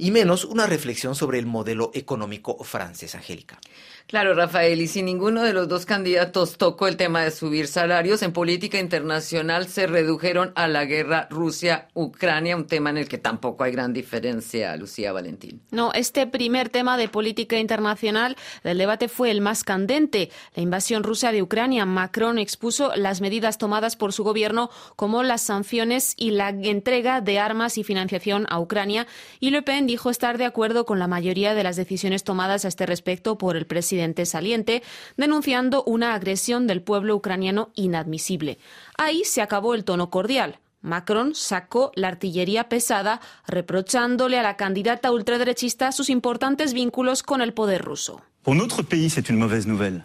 y 0.00 0.10
menos 0.12 0.46
una 0.46 0.66
reflexión 0.66 1.14
sobre 1.14 1.38
el 1.38 1.44
modelo 1.44 1.90
económico 1.92 2.64
francés, 2.64 3.14
Angélica. 3.14 3.58
Claro, 4.06 4.34
Rafael, 4.34 4.80
y 4.80 4.88
si 4.88 5.02
ninguno 5.02 5.42
de 5.42 5.52
los 5.52 5.68
dos 5.68 5.86
candidatos 5.86 6.56
tocó 6.56 6.88
el 6.88 6.96
tema 6.96 7.22
de 7.22 7.30
subir 7.30 7.68
salarios, 7.68 8.22
en 8.22 8.32
política 8.32 8.80
internacional 8.80 9.68
se 9.68 9.86
redujeron 9.86 10.52
a 10.56 10.66
la 10.68 10.84
guerra 10.86 11.28
Rusia-Ucrania, 11.30 12.56
un 12.56 12.66
tema 12.66 12.90
en 12.90 12.96
el 12.96 13.08
que 13.08 13.18
tampoco 13.18 13.62
hay 13.62 13.72
gran 13.72 13.92
diferencia, 13.92 14.74
Lucía 14.76 15.12
Valentín. 15.12 15.60
No, 15.70 15.92
este 15.92 16.26
primer 16.26 16.70
tema 16.70 16.96
de 16.96 17.08
política 17.08 17.58
internacional 17.58 18.36
del 18.64 18.78
debate 18.78 19.06
fue 19.06 19.30
el 19.30 19.42
más 19.42 19.64
candente, 19.64 20.30
la 20.56 20.62
invasión 20.62 21.04
rusa 21.04 21.30
de 21.30 21.42
Ucrania. 21.42 21.84
Macron 21.84 22.38
expuso 22.38 22.90
las 22.96 23.20
medidas 23.20 23.58
tomadas 23.58 23.96
por 23.96 24.12
su 24.12 24.24
gobierno 24.24 24.70
como 24.96 25.22
las 25.22 25.42
sanciones 25.42 26.14
y 26.16 26.30
la 26.30 26.48
entrega 26.48 27.20
de 27.20 27.38
armas 27.38 27.78
y 27.78 27.84
financiación 27.84 28.46
a 28.48 28.58
Ucrania, 28.58 29.06
y 29.38 29.50
Le 29.50 29.62
Pen 29.62 29.89
dijo 29.90 30.08
estar 30.08 30.38
de 30.38 30.44
acuerdo 30.44 30.86
con 30.86 31.00
la 31.00 31.08
mayoría 31.08 31.52
de 31.52 31.64
las 31.64 31.74
decisiones 31.74 32.22
tomadas 32.22 32.64
a 32.64 32.68
este 32.68 32.86
respecto 32.86 33.36
por 33.36 33.56
el 33.56 33.66
presidente 33.66 34.24
saliente, 34.24 34.84
denunciando 35.16 35.82
una 35.82 36.14
agresión 36.14 36.68
del 36.68 36.80
pueblo 36.80 37.16
ucraniano 37.16 37.70
inadmisible. 37.74 38.58
Ahí 38.96 39.24
se 39.24 39.42
acabó 39.42 39.74
el 39.74 39.82
tono 39.82 40.08
cordial. 40.08 40.60
Macron 40.80 41.34
sacó 41.34 41.90
la 41.96 42.06
artillería 42.06 42.68
pesada, 42.68 43.20
reprochándole 43.48 44.38
a 44.38 44.44
la 44.44 44.56
candidata 44.56 45.10
ultraderechista 45.10 45.90
sus 45.90 46.08
importantes 46.08 46.72
vínculos 46.72 47.24
con 47.24 47.40
el 47.40 47.52
poder 47.52 47.82
ruso. 47.82 48.20
Pour 48.42 48.54
notre 48.54 48.82
pays, 48.82 49.10
c'est 49.10 49.28
une 49.28 49.38
mauvaise 49.38 49.66
nouvelle, 49.66 50.04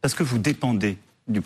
parce 0.00 0.14
que 0.14 0.22
vous 0.22 0.38
dépendez 0.38 0.96
du. 1.26 1.42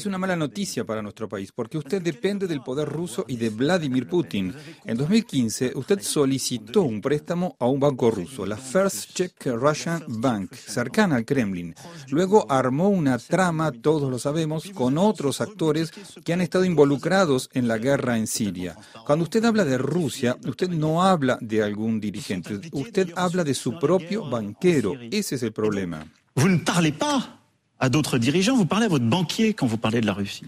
Es 0.00 0.06
una 0.06 0.16
mala 0.16 0.34
noticia 0.34 0.82
para 0.86 1.02
nuestro 1.02 1.28
país 1.28 1.52
porque 1.52 1.76
usted 1.76 2.00
depende 2.00 2.46
del 2.46 2.62
poder 2.62 2.88
ruso 2.88 3.26
y 3.28 3.36
de 3.36 3.50
Vladimir 3.50 4.08
Putin. 4.08 4.54
En 4.86 4.96
2015, 4.96 5.72
usted 5.74 6.00
solicitó 6.00 6.84
un 6.84 7.02
préstamo 7.02 7.54
a 7.58 7.66
un 7.66 7.80
banco 7.80 8.10
ruso, 8.10 8.46
la 8.46 8.56
First 8.56 9.12
Czech 9.12 9.34
Russian 9.44 10.02
Bank, 10.08 10.54
cercana 10.54 11.16
al 11.16 11.26
Kremlin. 11.26 11.74
Luego 12.08 12.50
armó 12.50 12.88
una 12.88 13.18
trama, 13.18 13.72
todos 13.72 14.10
lo 14.10 14.18
sabemos, 14.18 14.70
con 14.70 14.96
otros 14.96 15.42
actores 15.42 15.92
que 16.24 16.32
han 16.32 16.40
estado 16.40 16.64
involucrados 16.64 17.50
en 17.52 17.68
la 17.68 17.76
guerra 17.76 18.16
en 18.16 18.26
Siria. 18.26 18.76
Cuando 19.04 19.24
usted 19.24 19.44
habla 19.44 19.66
de 19.66 19.76
Rusia, 19.76 20.34
usted 20.46 20.70
no 20.70 21.02
habla 21.02 21.36
de 21.42 21.62
algún 21.62 22.00
dirigente, 22.00 22.58
usted 22.72 23.12
habla 23.16 23.44
de 23.44 23.52
su 23.52 23.78
propio 23.78 24.30
banquero. 24.30 24.94
Ese 25.10 25.34
es 25.34 25.42
el 25.42 25.52
problema. 25.52 26.06
Vous 26.36 26.48
ne 26.48 26.58
parlez 26.58 26.92
pas 26.92 27.39
à 27.80 27.88
d'autres 27.88 28.18
dirigeants, 28.18 28.56
vous 28.56 28.66
parlez 28.66 28.86
à 28.86 28.88
votre 28.88 29.06
banquier 29.06 29.54
quand 29.54 29.66
vous 29.66 29.78
parlez 29.78 30.00
de 30.00 30.06
la 30.06 30.12
Russie. 30.12 30.44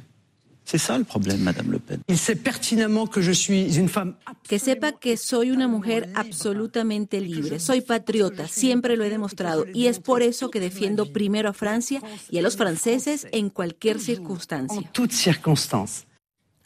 C'est 0.64 0.78
ça 0.78 0.96
le 0.96 1.04
problème, 1.04 1.40
Madame 1.40 1.72
Le 1.72 1.78
Pen. 1.78 2.00
Il 2.08 2.16
sait 2.16 2.36
pertinemment 2.36 3.06
que 3.06 3.20
je 3.20 3.32
suis 3.32 3.76
une 3.76 3.88
femme. 3.88 4.14
Que 4.48 4.58
sepa 4.58 4.92
que 4.92 5.16
soy 5.16 5.50
una 5.50 5.66
mujer 5.66 6.08
absolutamente 6.14 7.20
libre. 7.20 7.58
Soy 7.58 7.80
patriota, 7.80 8.46
siempre 8.46 8.96
lo 8.96 9.04
he 9.04 9.10
demostrado. 9.10 9.66
Y 9.74 9.86
es 9.86 9.98
por 9.98 10.22
eso 10.22 10.50
que 10.50 10.60
defiendo 10.60 11.12
primero 11.12 11.48
a 11.48 11.52
Francia 11.52 12.00
y 12.30 12.38
a 12.38 12.42
los 12.42 12.56
franceses 12.56 13.26
en 13.32 13.50
cualquier 13.50 13.98
circunstancia. 13.98 14.78
En 14.78 14.84
toute 14.92 15.12
circonstance. 15.12 16.06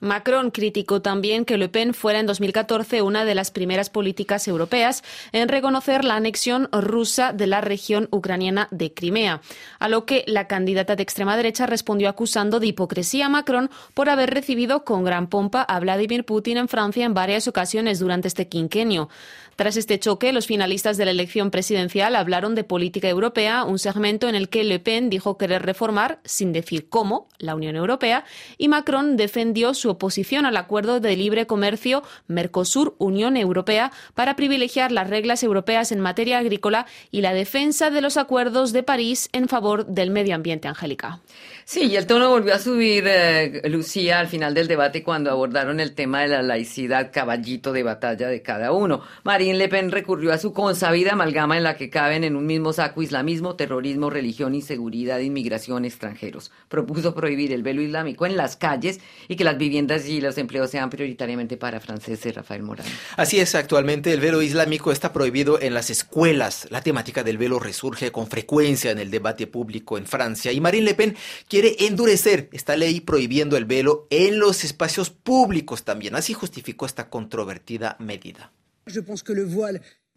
Macron 0.00 0.50
criticó 0.50 1.00
también 1.00 1.45
que 1.45 1.57
Le 1.57 1.69
Pen 1.69 1.95
fuera 1.95 2.21
en 2.21 2.26
2014 2.26 3.00
una 3.03 3.25
de 3.25 3.35
las 3.35 3.50
primeras 3.50 3.88
políticas 3.88 4.47
europeas 4.47 5.03
en 5.33 5.49
reconocer 5.49 6.05
la 6.05 6.17
anexión 6.17 6.69
rusa 6.71 7.33
de 7.33 7.47
la 7.47 7.62
región 7.62 8.09
ucraniana 8.11 8.69
de 8.71 8.93
Crimea, 8.93 9.41
a 9.79 9.88
lo 9.88 10.05
que 10.05 10.25
la 10.26 10.47
candidata 10.47 10.97
de 10.97 11.03
extrema 11.03 11.37
derecha 11.37 11.67
respondió 11.67 12.09
acusando 12.09 12.61
de 12.61 12.67
hipocresía 12.67 13.26
a 13.26 13.31
Macron 13.31 13.71
por 13.95 14.11
haber 14.11 14.35
recibido 14.35 14.85
con 14.85 15.05
gran 15.05 15.29
pompa 15.29 15.62
a 15.62 15.81
Vladimir 15.81 16.25
Putin 16.25 16.59
en 16.59 16.69
Francia 16.69 17.07
en 17.07 17.15
varias 17.15 17.49
ocasiones 17.49 17.99
durante 17.99 18.29
este 18.29 18.49
quinquenio. 18.49 19.09
Tras 19.57 19.79
este 19.79 19.99
choque, 19.99 20.35
los 20.35 20.47
finalistas 20.47 20.99
de 20.99 21.07
la 21.07 21.13
elección 21.13 21.51
presidencial 21.51 22.15
hablaron 22.15 22.55
de 22.55 22.63
política 22.63 23.09
europea, 23.09 23.65
un 23.65 23.79
segmento 23.79 24.29
en 24.29 24.35
el 24.35 24.51
que 24.51 24.65
Le 24.65 24.81
Pen 24.81 25.09
dijo 25.09 25.39
querer 25.39 25.63
reformar, 25.63 26.21
sin 26.25 26.53
decir 26.53 26.91
cómo, 26.91 27.27
la 27.39 27.55
Unión 27.55 27.75
Europea, 27.75 28.27
y 28.59 28.69
Macron 28.69 29.17
defendió 29.17 29.73
su 29.73 29.89
oposición 29.89 30.45
al 30.45 30.59
acuerdo 30.59 31.01
de 31.01 31.17
libre 31.17 31.47
comercio 31.47 32.03
Mercosur-Unión 32.29 33.39
Europea 33.39 33.93
para 34.13 34.37
privilegiar 34.37 34.93
las 34.93 35.09
reglas 35.09 35.43
europeas 35.43 35.91
en 35.91 36.01
materia 36.01 36.37
agrícola 36.37 36.85
y 37.11 37.23
la 37.23 37.33
defensa 37.33 37.89
de 37.89 38.03
los 38.03 38.19
acuerdos 38.19 38.75
de 38.75 38.83
París 38.83 39.31
en 39.33 39.49
favor 39.49 39.87
del 39.87 40.11
medio 40.11 40.35
ambiente, 40.35 40.69
Angélica. 40.69 41.21
Sí, 41.68 41.87
y 41.87 41.96
el 41.96 42.06
tono 42.06 42.28
volvió 42.30 42.54
a 42.54 42.61
subir, 42.61 43.08
eh, 43.08 43.61
Lucía, 43.64 44.20
al 44.20 44.28
final 44.28 44.54
del 44.54 44.68
debate 44.68 45.02
cuando 45.02 45.32
abordaron 45.32 45.80
el 45.80 45.96
tema 45.96 46.20
de 46.20 46.28
la 46.28 46.40
laicidad, 46.40 47.11
caballito 47.12 47.73
de 47.73 47.82
batalla 47.82 48.28
de 48.28 48.40
cada 48.40 48.70
uno. 48.70 49.02
Marine 49.25 49.58
Le 49.58 49.68
Pen 49.68 49.90
recurrió 49.90 50.32
a 50.32 50.38
su 50.38 50.52
consabida 50.52 51.14
amalgama 51.14 51.56
en 51.56 51.64
la 51.64 51.76
que 51.76 51.90
caben 51.90 52.23
en 52.23 52.37
un 52.37 52.46
mismo 52.46 52.73
saco 52.73 53.02
islamismo, 53.02 53.56
terrorismo, 53.56 54.11
religión, 54.11 54.54
inseguridad, 54.54 55.18
inmigración, 55.18 55.85
extranjeros. 55.85 56.52
Propuso 56.68 57.16
prohibir 57.16 57.52
el 57.52 57.64
velo 57.64 57.82
islámico 57.82 58.26
en 58.26 58.37
las 58.37 58.56
calles 58.56 59.00
y 59.26 59.35
que 59.35 59.42
las 59.42 59.58
viviendas 59.58 60.08
y 60.08 60.20
los 60.20 60.38
empleos 60.38 60.70
sean 60.70 60.88
prioritariamente 60.88 61.56
para 61.56 61.80
franceses, 61.80 62.32
Rafael 62.32 62.62
Morán. 62.62 62.87
Así 63.16 63.40
es, 63.40 63.56
actualmente 63.56 64.12
el 64.12 64.20
velo 64.20 64.40
islámico 64.40 64.92
está 64.92 65.12
prohibido 65.12 65.61
en 65.61 65.75
las 65.75 65.90
escuelas. 65.90 66.68
La 66.70 66.80
temática 66.80 67.25
del 67.25 67.38
velo 67.38 67.58
resurge 67.58 68.12
con 68.12 68.28
frecuencia 68.28 68.92
en 68.92 69.00
el 69.00 69.11
debate 69.11 69.49
público 69.49 69.99
en 69.99 70.06
Francia 70.06 70.52
y 70.52 70.61
Marine 70.61 70.85
Le 70.85 70.94
Pen 70.94 71.16
quiere 71.57 71.87
endurecer 71.87 72.51
esta 72.53 72.77
ley 72.77 73.01
prohibiendo 73.01 73.57
el 73.57 73.65
velo 73.65 74.07
en 74.11 74.39
los 74.39 74.63
espacios 74.63 75.09
públicos 75.09 75.85
también. 75.85 76.15
Así 76.15 76.35
justificó 76.35 76.85
esta 76.85 77.09
controvertida 77.09 77.97
medida. 77.99 78.53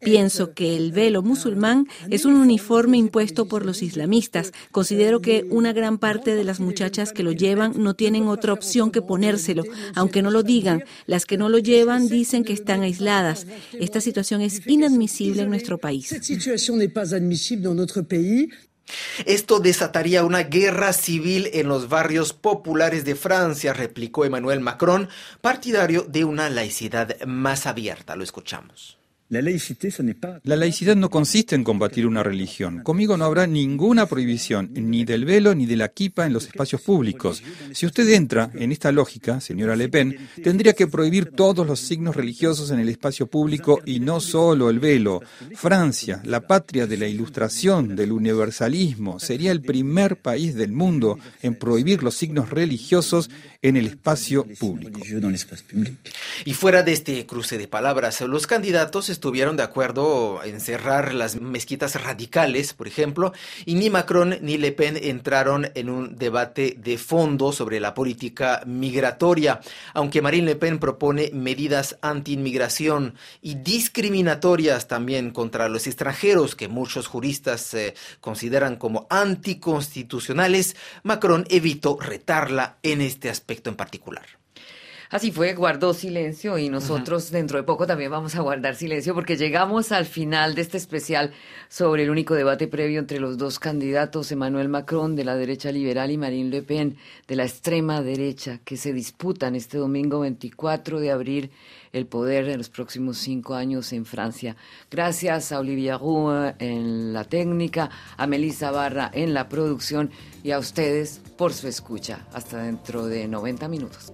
Pienso 0.02 0.54
que 0.54 0.76
el 0.76 0.92
velo 0.92 1.22
musulmán 1.22 1.88
es 2.10 2.26
un 2.26 2.36
uniforme 2.36 2.98
impuesto 2.98 3.48
por 3.48 3.66
los 3.66 3.82
islamistas. 3.82 4.52
Considero 4.72 5.22
que 5.22 5.46
una 5.50 5.72
gran 5.72 5.98
parte 5.98 6.36
de 6.36 6.44
las 6.44 6.60
muchachas 6.60 7.14
que 7.14 7.24
lo 7.24 7.32
llevan 7.32 7.74
no 7.78 7.94
tienen 7.94 8.28
otra 8.28 8.52
opción 8.52 8.92
que 8.92 9.02
ponérselo, 9.02 9.64
aunque 9.96 10.22
no 10.22 10.32
lo 10.32 10.44
digan. 10.44 10.84
Las 11.06 11.26
que 11.26 11.38
no 11.38 11.48
lo 11.48 11.58
llevan 11.60 12.10
dicen 12.10 12.44
que 12.44 12.54
están 12.54 12.82
aisladas. 12.82 13.48
Esta 13.80 14.02
situación 14.02 14.42
es 14.42 14.66
inadmisible 14.68 15.44
en 15.44 15.50
nuestro 15.50 15.78
país. 15.78 16.14
Esto 19.26 19.60
desataría 19.60 20.24
una 20.24 20.44
guerra 20.44 20.94
civil 20.94 21.50
en 21.54 21.68
los 21.68 21.90
barrios 21.90 22.34
populares 22.34 23.06
de 23.06 23.16
Francia, 23.16 23.74
replicó 23.74 24.26
Emmanuel 24.26 24.60
Macron, 24.60 25.10
partidario 25.42 26.04
de 26.04 26.26
una 26.26 26.50
laicidad 26.50 27.20
más 27.26 27.66
abierta. 27.66 28.16
Lo 28.16 28.24
escuchamos. 28.24 28.99
La 29.32 30.56
laicidad 30.56 30.96
no 30.96 31.12
consiste 31.12 31.54
en 31.54 31.64
combatir 31.64 32.08
una 32.08 32.24
religión. 32.24 32.82
Conmigo 32.82 33.16
no 33.16 33.26
habrá 33.26 33.46
ninguna 33.46 34.08
prohibición, 34.08 34.72
ni 34.74 35.06
del 35.06 35.24
velo 35.24 35.54
ni 35.54 35.68
de 35.68 35.76
la 35.76 35.90
kipa 35.90 36.26
en 36.26 36.34
los 36.34 36.48
espacios 36.48 36.82
públicos. 36.82 37.44
Si 37.72 37.86
usted 37.86 38.10
entra 38.10 38.50
en 38.56 38.72
esta 38.72 38.92
lógica, 38.92 39.40
señora 39.40 39.76
Le 39.76 39.88
Pen, 39.88 40.18
tendría 40.44 40.74
que 40.74 40.88
prohibir 40.88 41.30
todos 41.30 41.68
los 41.68 41.80
signos 41.80 42.16
religiosos 42.16 42.72
en 42.72 42.80
el 42.80 42.90
espacio 42.90 43.28
público 43.28 43.80
y 43.86 44.00
no 44.00 44.20
solo 44.20 44.72
el 44.72 44.80
velo. 44.80 45.22
Francia, 45.54 46.24
la 46.26 46.48
patria 46.48 46.88
de 46.88 46.98
la 46.98 47.08
ilustración, 47.08 47.96
del 47.96 48.12
universalismo, 48.12 49.20
sería 49.20 49.52
el 49.52 49.62
primer 49.62 50.18
país 50.18 50.56
del 50.56 50.72
mundo 50.72 51.20
en 51.44 51.54
prohibir 51.54 52.02
los 52.02 52.16
signos 52.16 52.50
religiosos 52.50 53.30
en 53.62 53.78
el 53.78 53.86
espacio 53.86 54.48
público. 54.58 55.00
Y 56.46 56.54
fuera 56.54 56.82
de 56.82 56.94
este 56.94 57.26
cruce 57.28 57.60
de 57.60 57.68
palabras, 57.68 58.22
los 58.22 58.48
candidatos 58.48 59.10
estuvieron 59.20 59.58
de 59.58 59.64
acuerdo 59.64 60.42
en 60.46 60.62
cerrar 60.62 61.14
las 61.14 61.42
mezquitas 61.42 62.02
radicales, 62.02 62.74
por 62.74 62.88
ejemplo, 62.88 63.34
y 63.66 63.76
ni 63.76 63.90
Macron 63.90 64.38
ni 64.42 64.58
Le 64.58 64.72
Pen 64.72 64.96
entraron 64.96 65.70
en 65.76 65.90
un 65.90 66.16
debate 66.16 66.78
de 66.80 66.98
fondo 66.98 67.52
sobre 67.52 67.82
la 67.82 67.94
política 67.94 68.64
migratoria, 68.66 69.60
aunque 69.94 70.22
Marine 70.22 70.46
Le 70.46 70.56
Pen 70.56 70.80
propone 70.80 71.32
medidas 71.34 71.98
anti-inmigración 72.02 73.16
y 73.42 73.56
discriminatorias 73.56 74.88
también 74.88 75.32
contra 75.32 75.68
los 75.68 75.86
extranjeros 75.86 76.56
que 76.56 76.70
muchos 76.70 77.08
juristas 77.08 77.76
consideran 78.22 78.78
como 78.78 79.06
anticonstitucionales, 79.10 80.78
Macron 81.04 81.46
evitó 81.50 81.98
retarla 82.00 82.78
en 82.84 83.02
este 83.02 83.30
aspecto 83.30 83.70
en 83.70 83.76
particular. 83.76 84.39
Así 85.12 85.32
fue, 85.32 85.56
guardó 85.56 85.96
silencio 85.96 86.60
y 86.60 86.70
nosotros 86.70 87.32
dentro 87.32 87.58
de 87.58 87.64
poco 87.64 87.88
también 87.88 88.12
vamos 88.12 88.36
a 88.36 88.42
guardar 88.42 88.76
silencio 88.76 89.16
porque 89.16 89.38
llegamos 89.38 89.92
al 89.92 90.06
final 90.06 90.54
de 90.54 90.62
este 90.62 90.78
especial 90.78 91.34
sobre 91.68 92.04
el 92.04 92.12
único 92.12 92.36
debate 92.36 92.68
previo 92.68 93.00
entre 93.00 93.20
los 93.20 93.40
dos 93.40 93.58
candidatos, 93.58 94.32
Emmanuel 94.32 94.70
Macron 94.70 95.16
de 95.16 95.24
la 95.24 95.36
derecha 95.36 95.72
liberal 95.72 96.12
y 96.12 96.18
Marine 96.18 96.52
Le 96.52 96.62
Pen 96.62 96.96
de 97.28 97.36
la 97.36 97.46
extrema 97.46 98.04
derecha, 98.04 98.60
que 98.64 98.78
se 98.78 98.94
disputan 98.94 99.56
este 99.56 99.80
domingo 99.80 100.20
24 100.20 101.00
de 101.00 101.10
abril 101.10 101.52
el 101.92 102.06
poder 102.06 102.48
en 102.48 102.60
los 102.60 102.70
próximos 102.70 103.18
cinco 103.18 103.56
años 103.56 103.92
en 103.94 104.06
Francia. 104.06 104.56
Gracias 104.92 105.52
a 105.52 105.60
Olivia 105.60 105.98
Roux 105.98 106.54
en 106.60 107.14
la 107.14 107.24
técnica, 107.24 107.90
a 108.16 108.28
Melissa 108.28 108.70
Barra 108.70 109.10
en 109.12 109.34
la 109.34 109.50
producción 109.50 110.12
y 110.44 110.52
a 110.52 110.60
ustedes 110.60 111.20
por 111.36 111.52
su 111.52 111.68
escucha. 111.68 112.28
Hasta 112.32 112.62
dentro 112.62 113.08
de 113.08 113.28
90 113.28 113.68
minutos. 113.68 114.12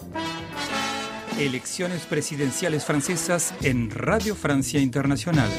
Elecciones 1.40 2.06
presidenciales 2.06 2.86
francesas 2.86 3.54
en 3.62 3.92
Radio 3.92 4.36
Francia 4.36 4.80
Internacional. 4.80 5.50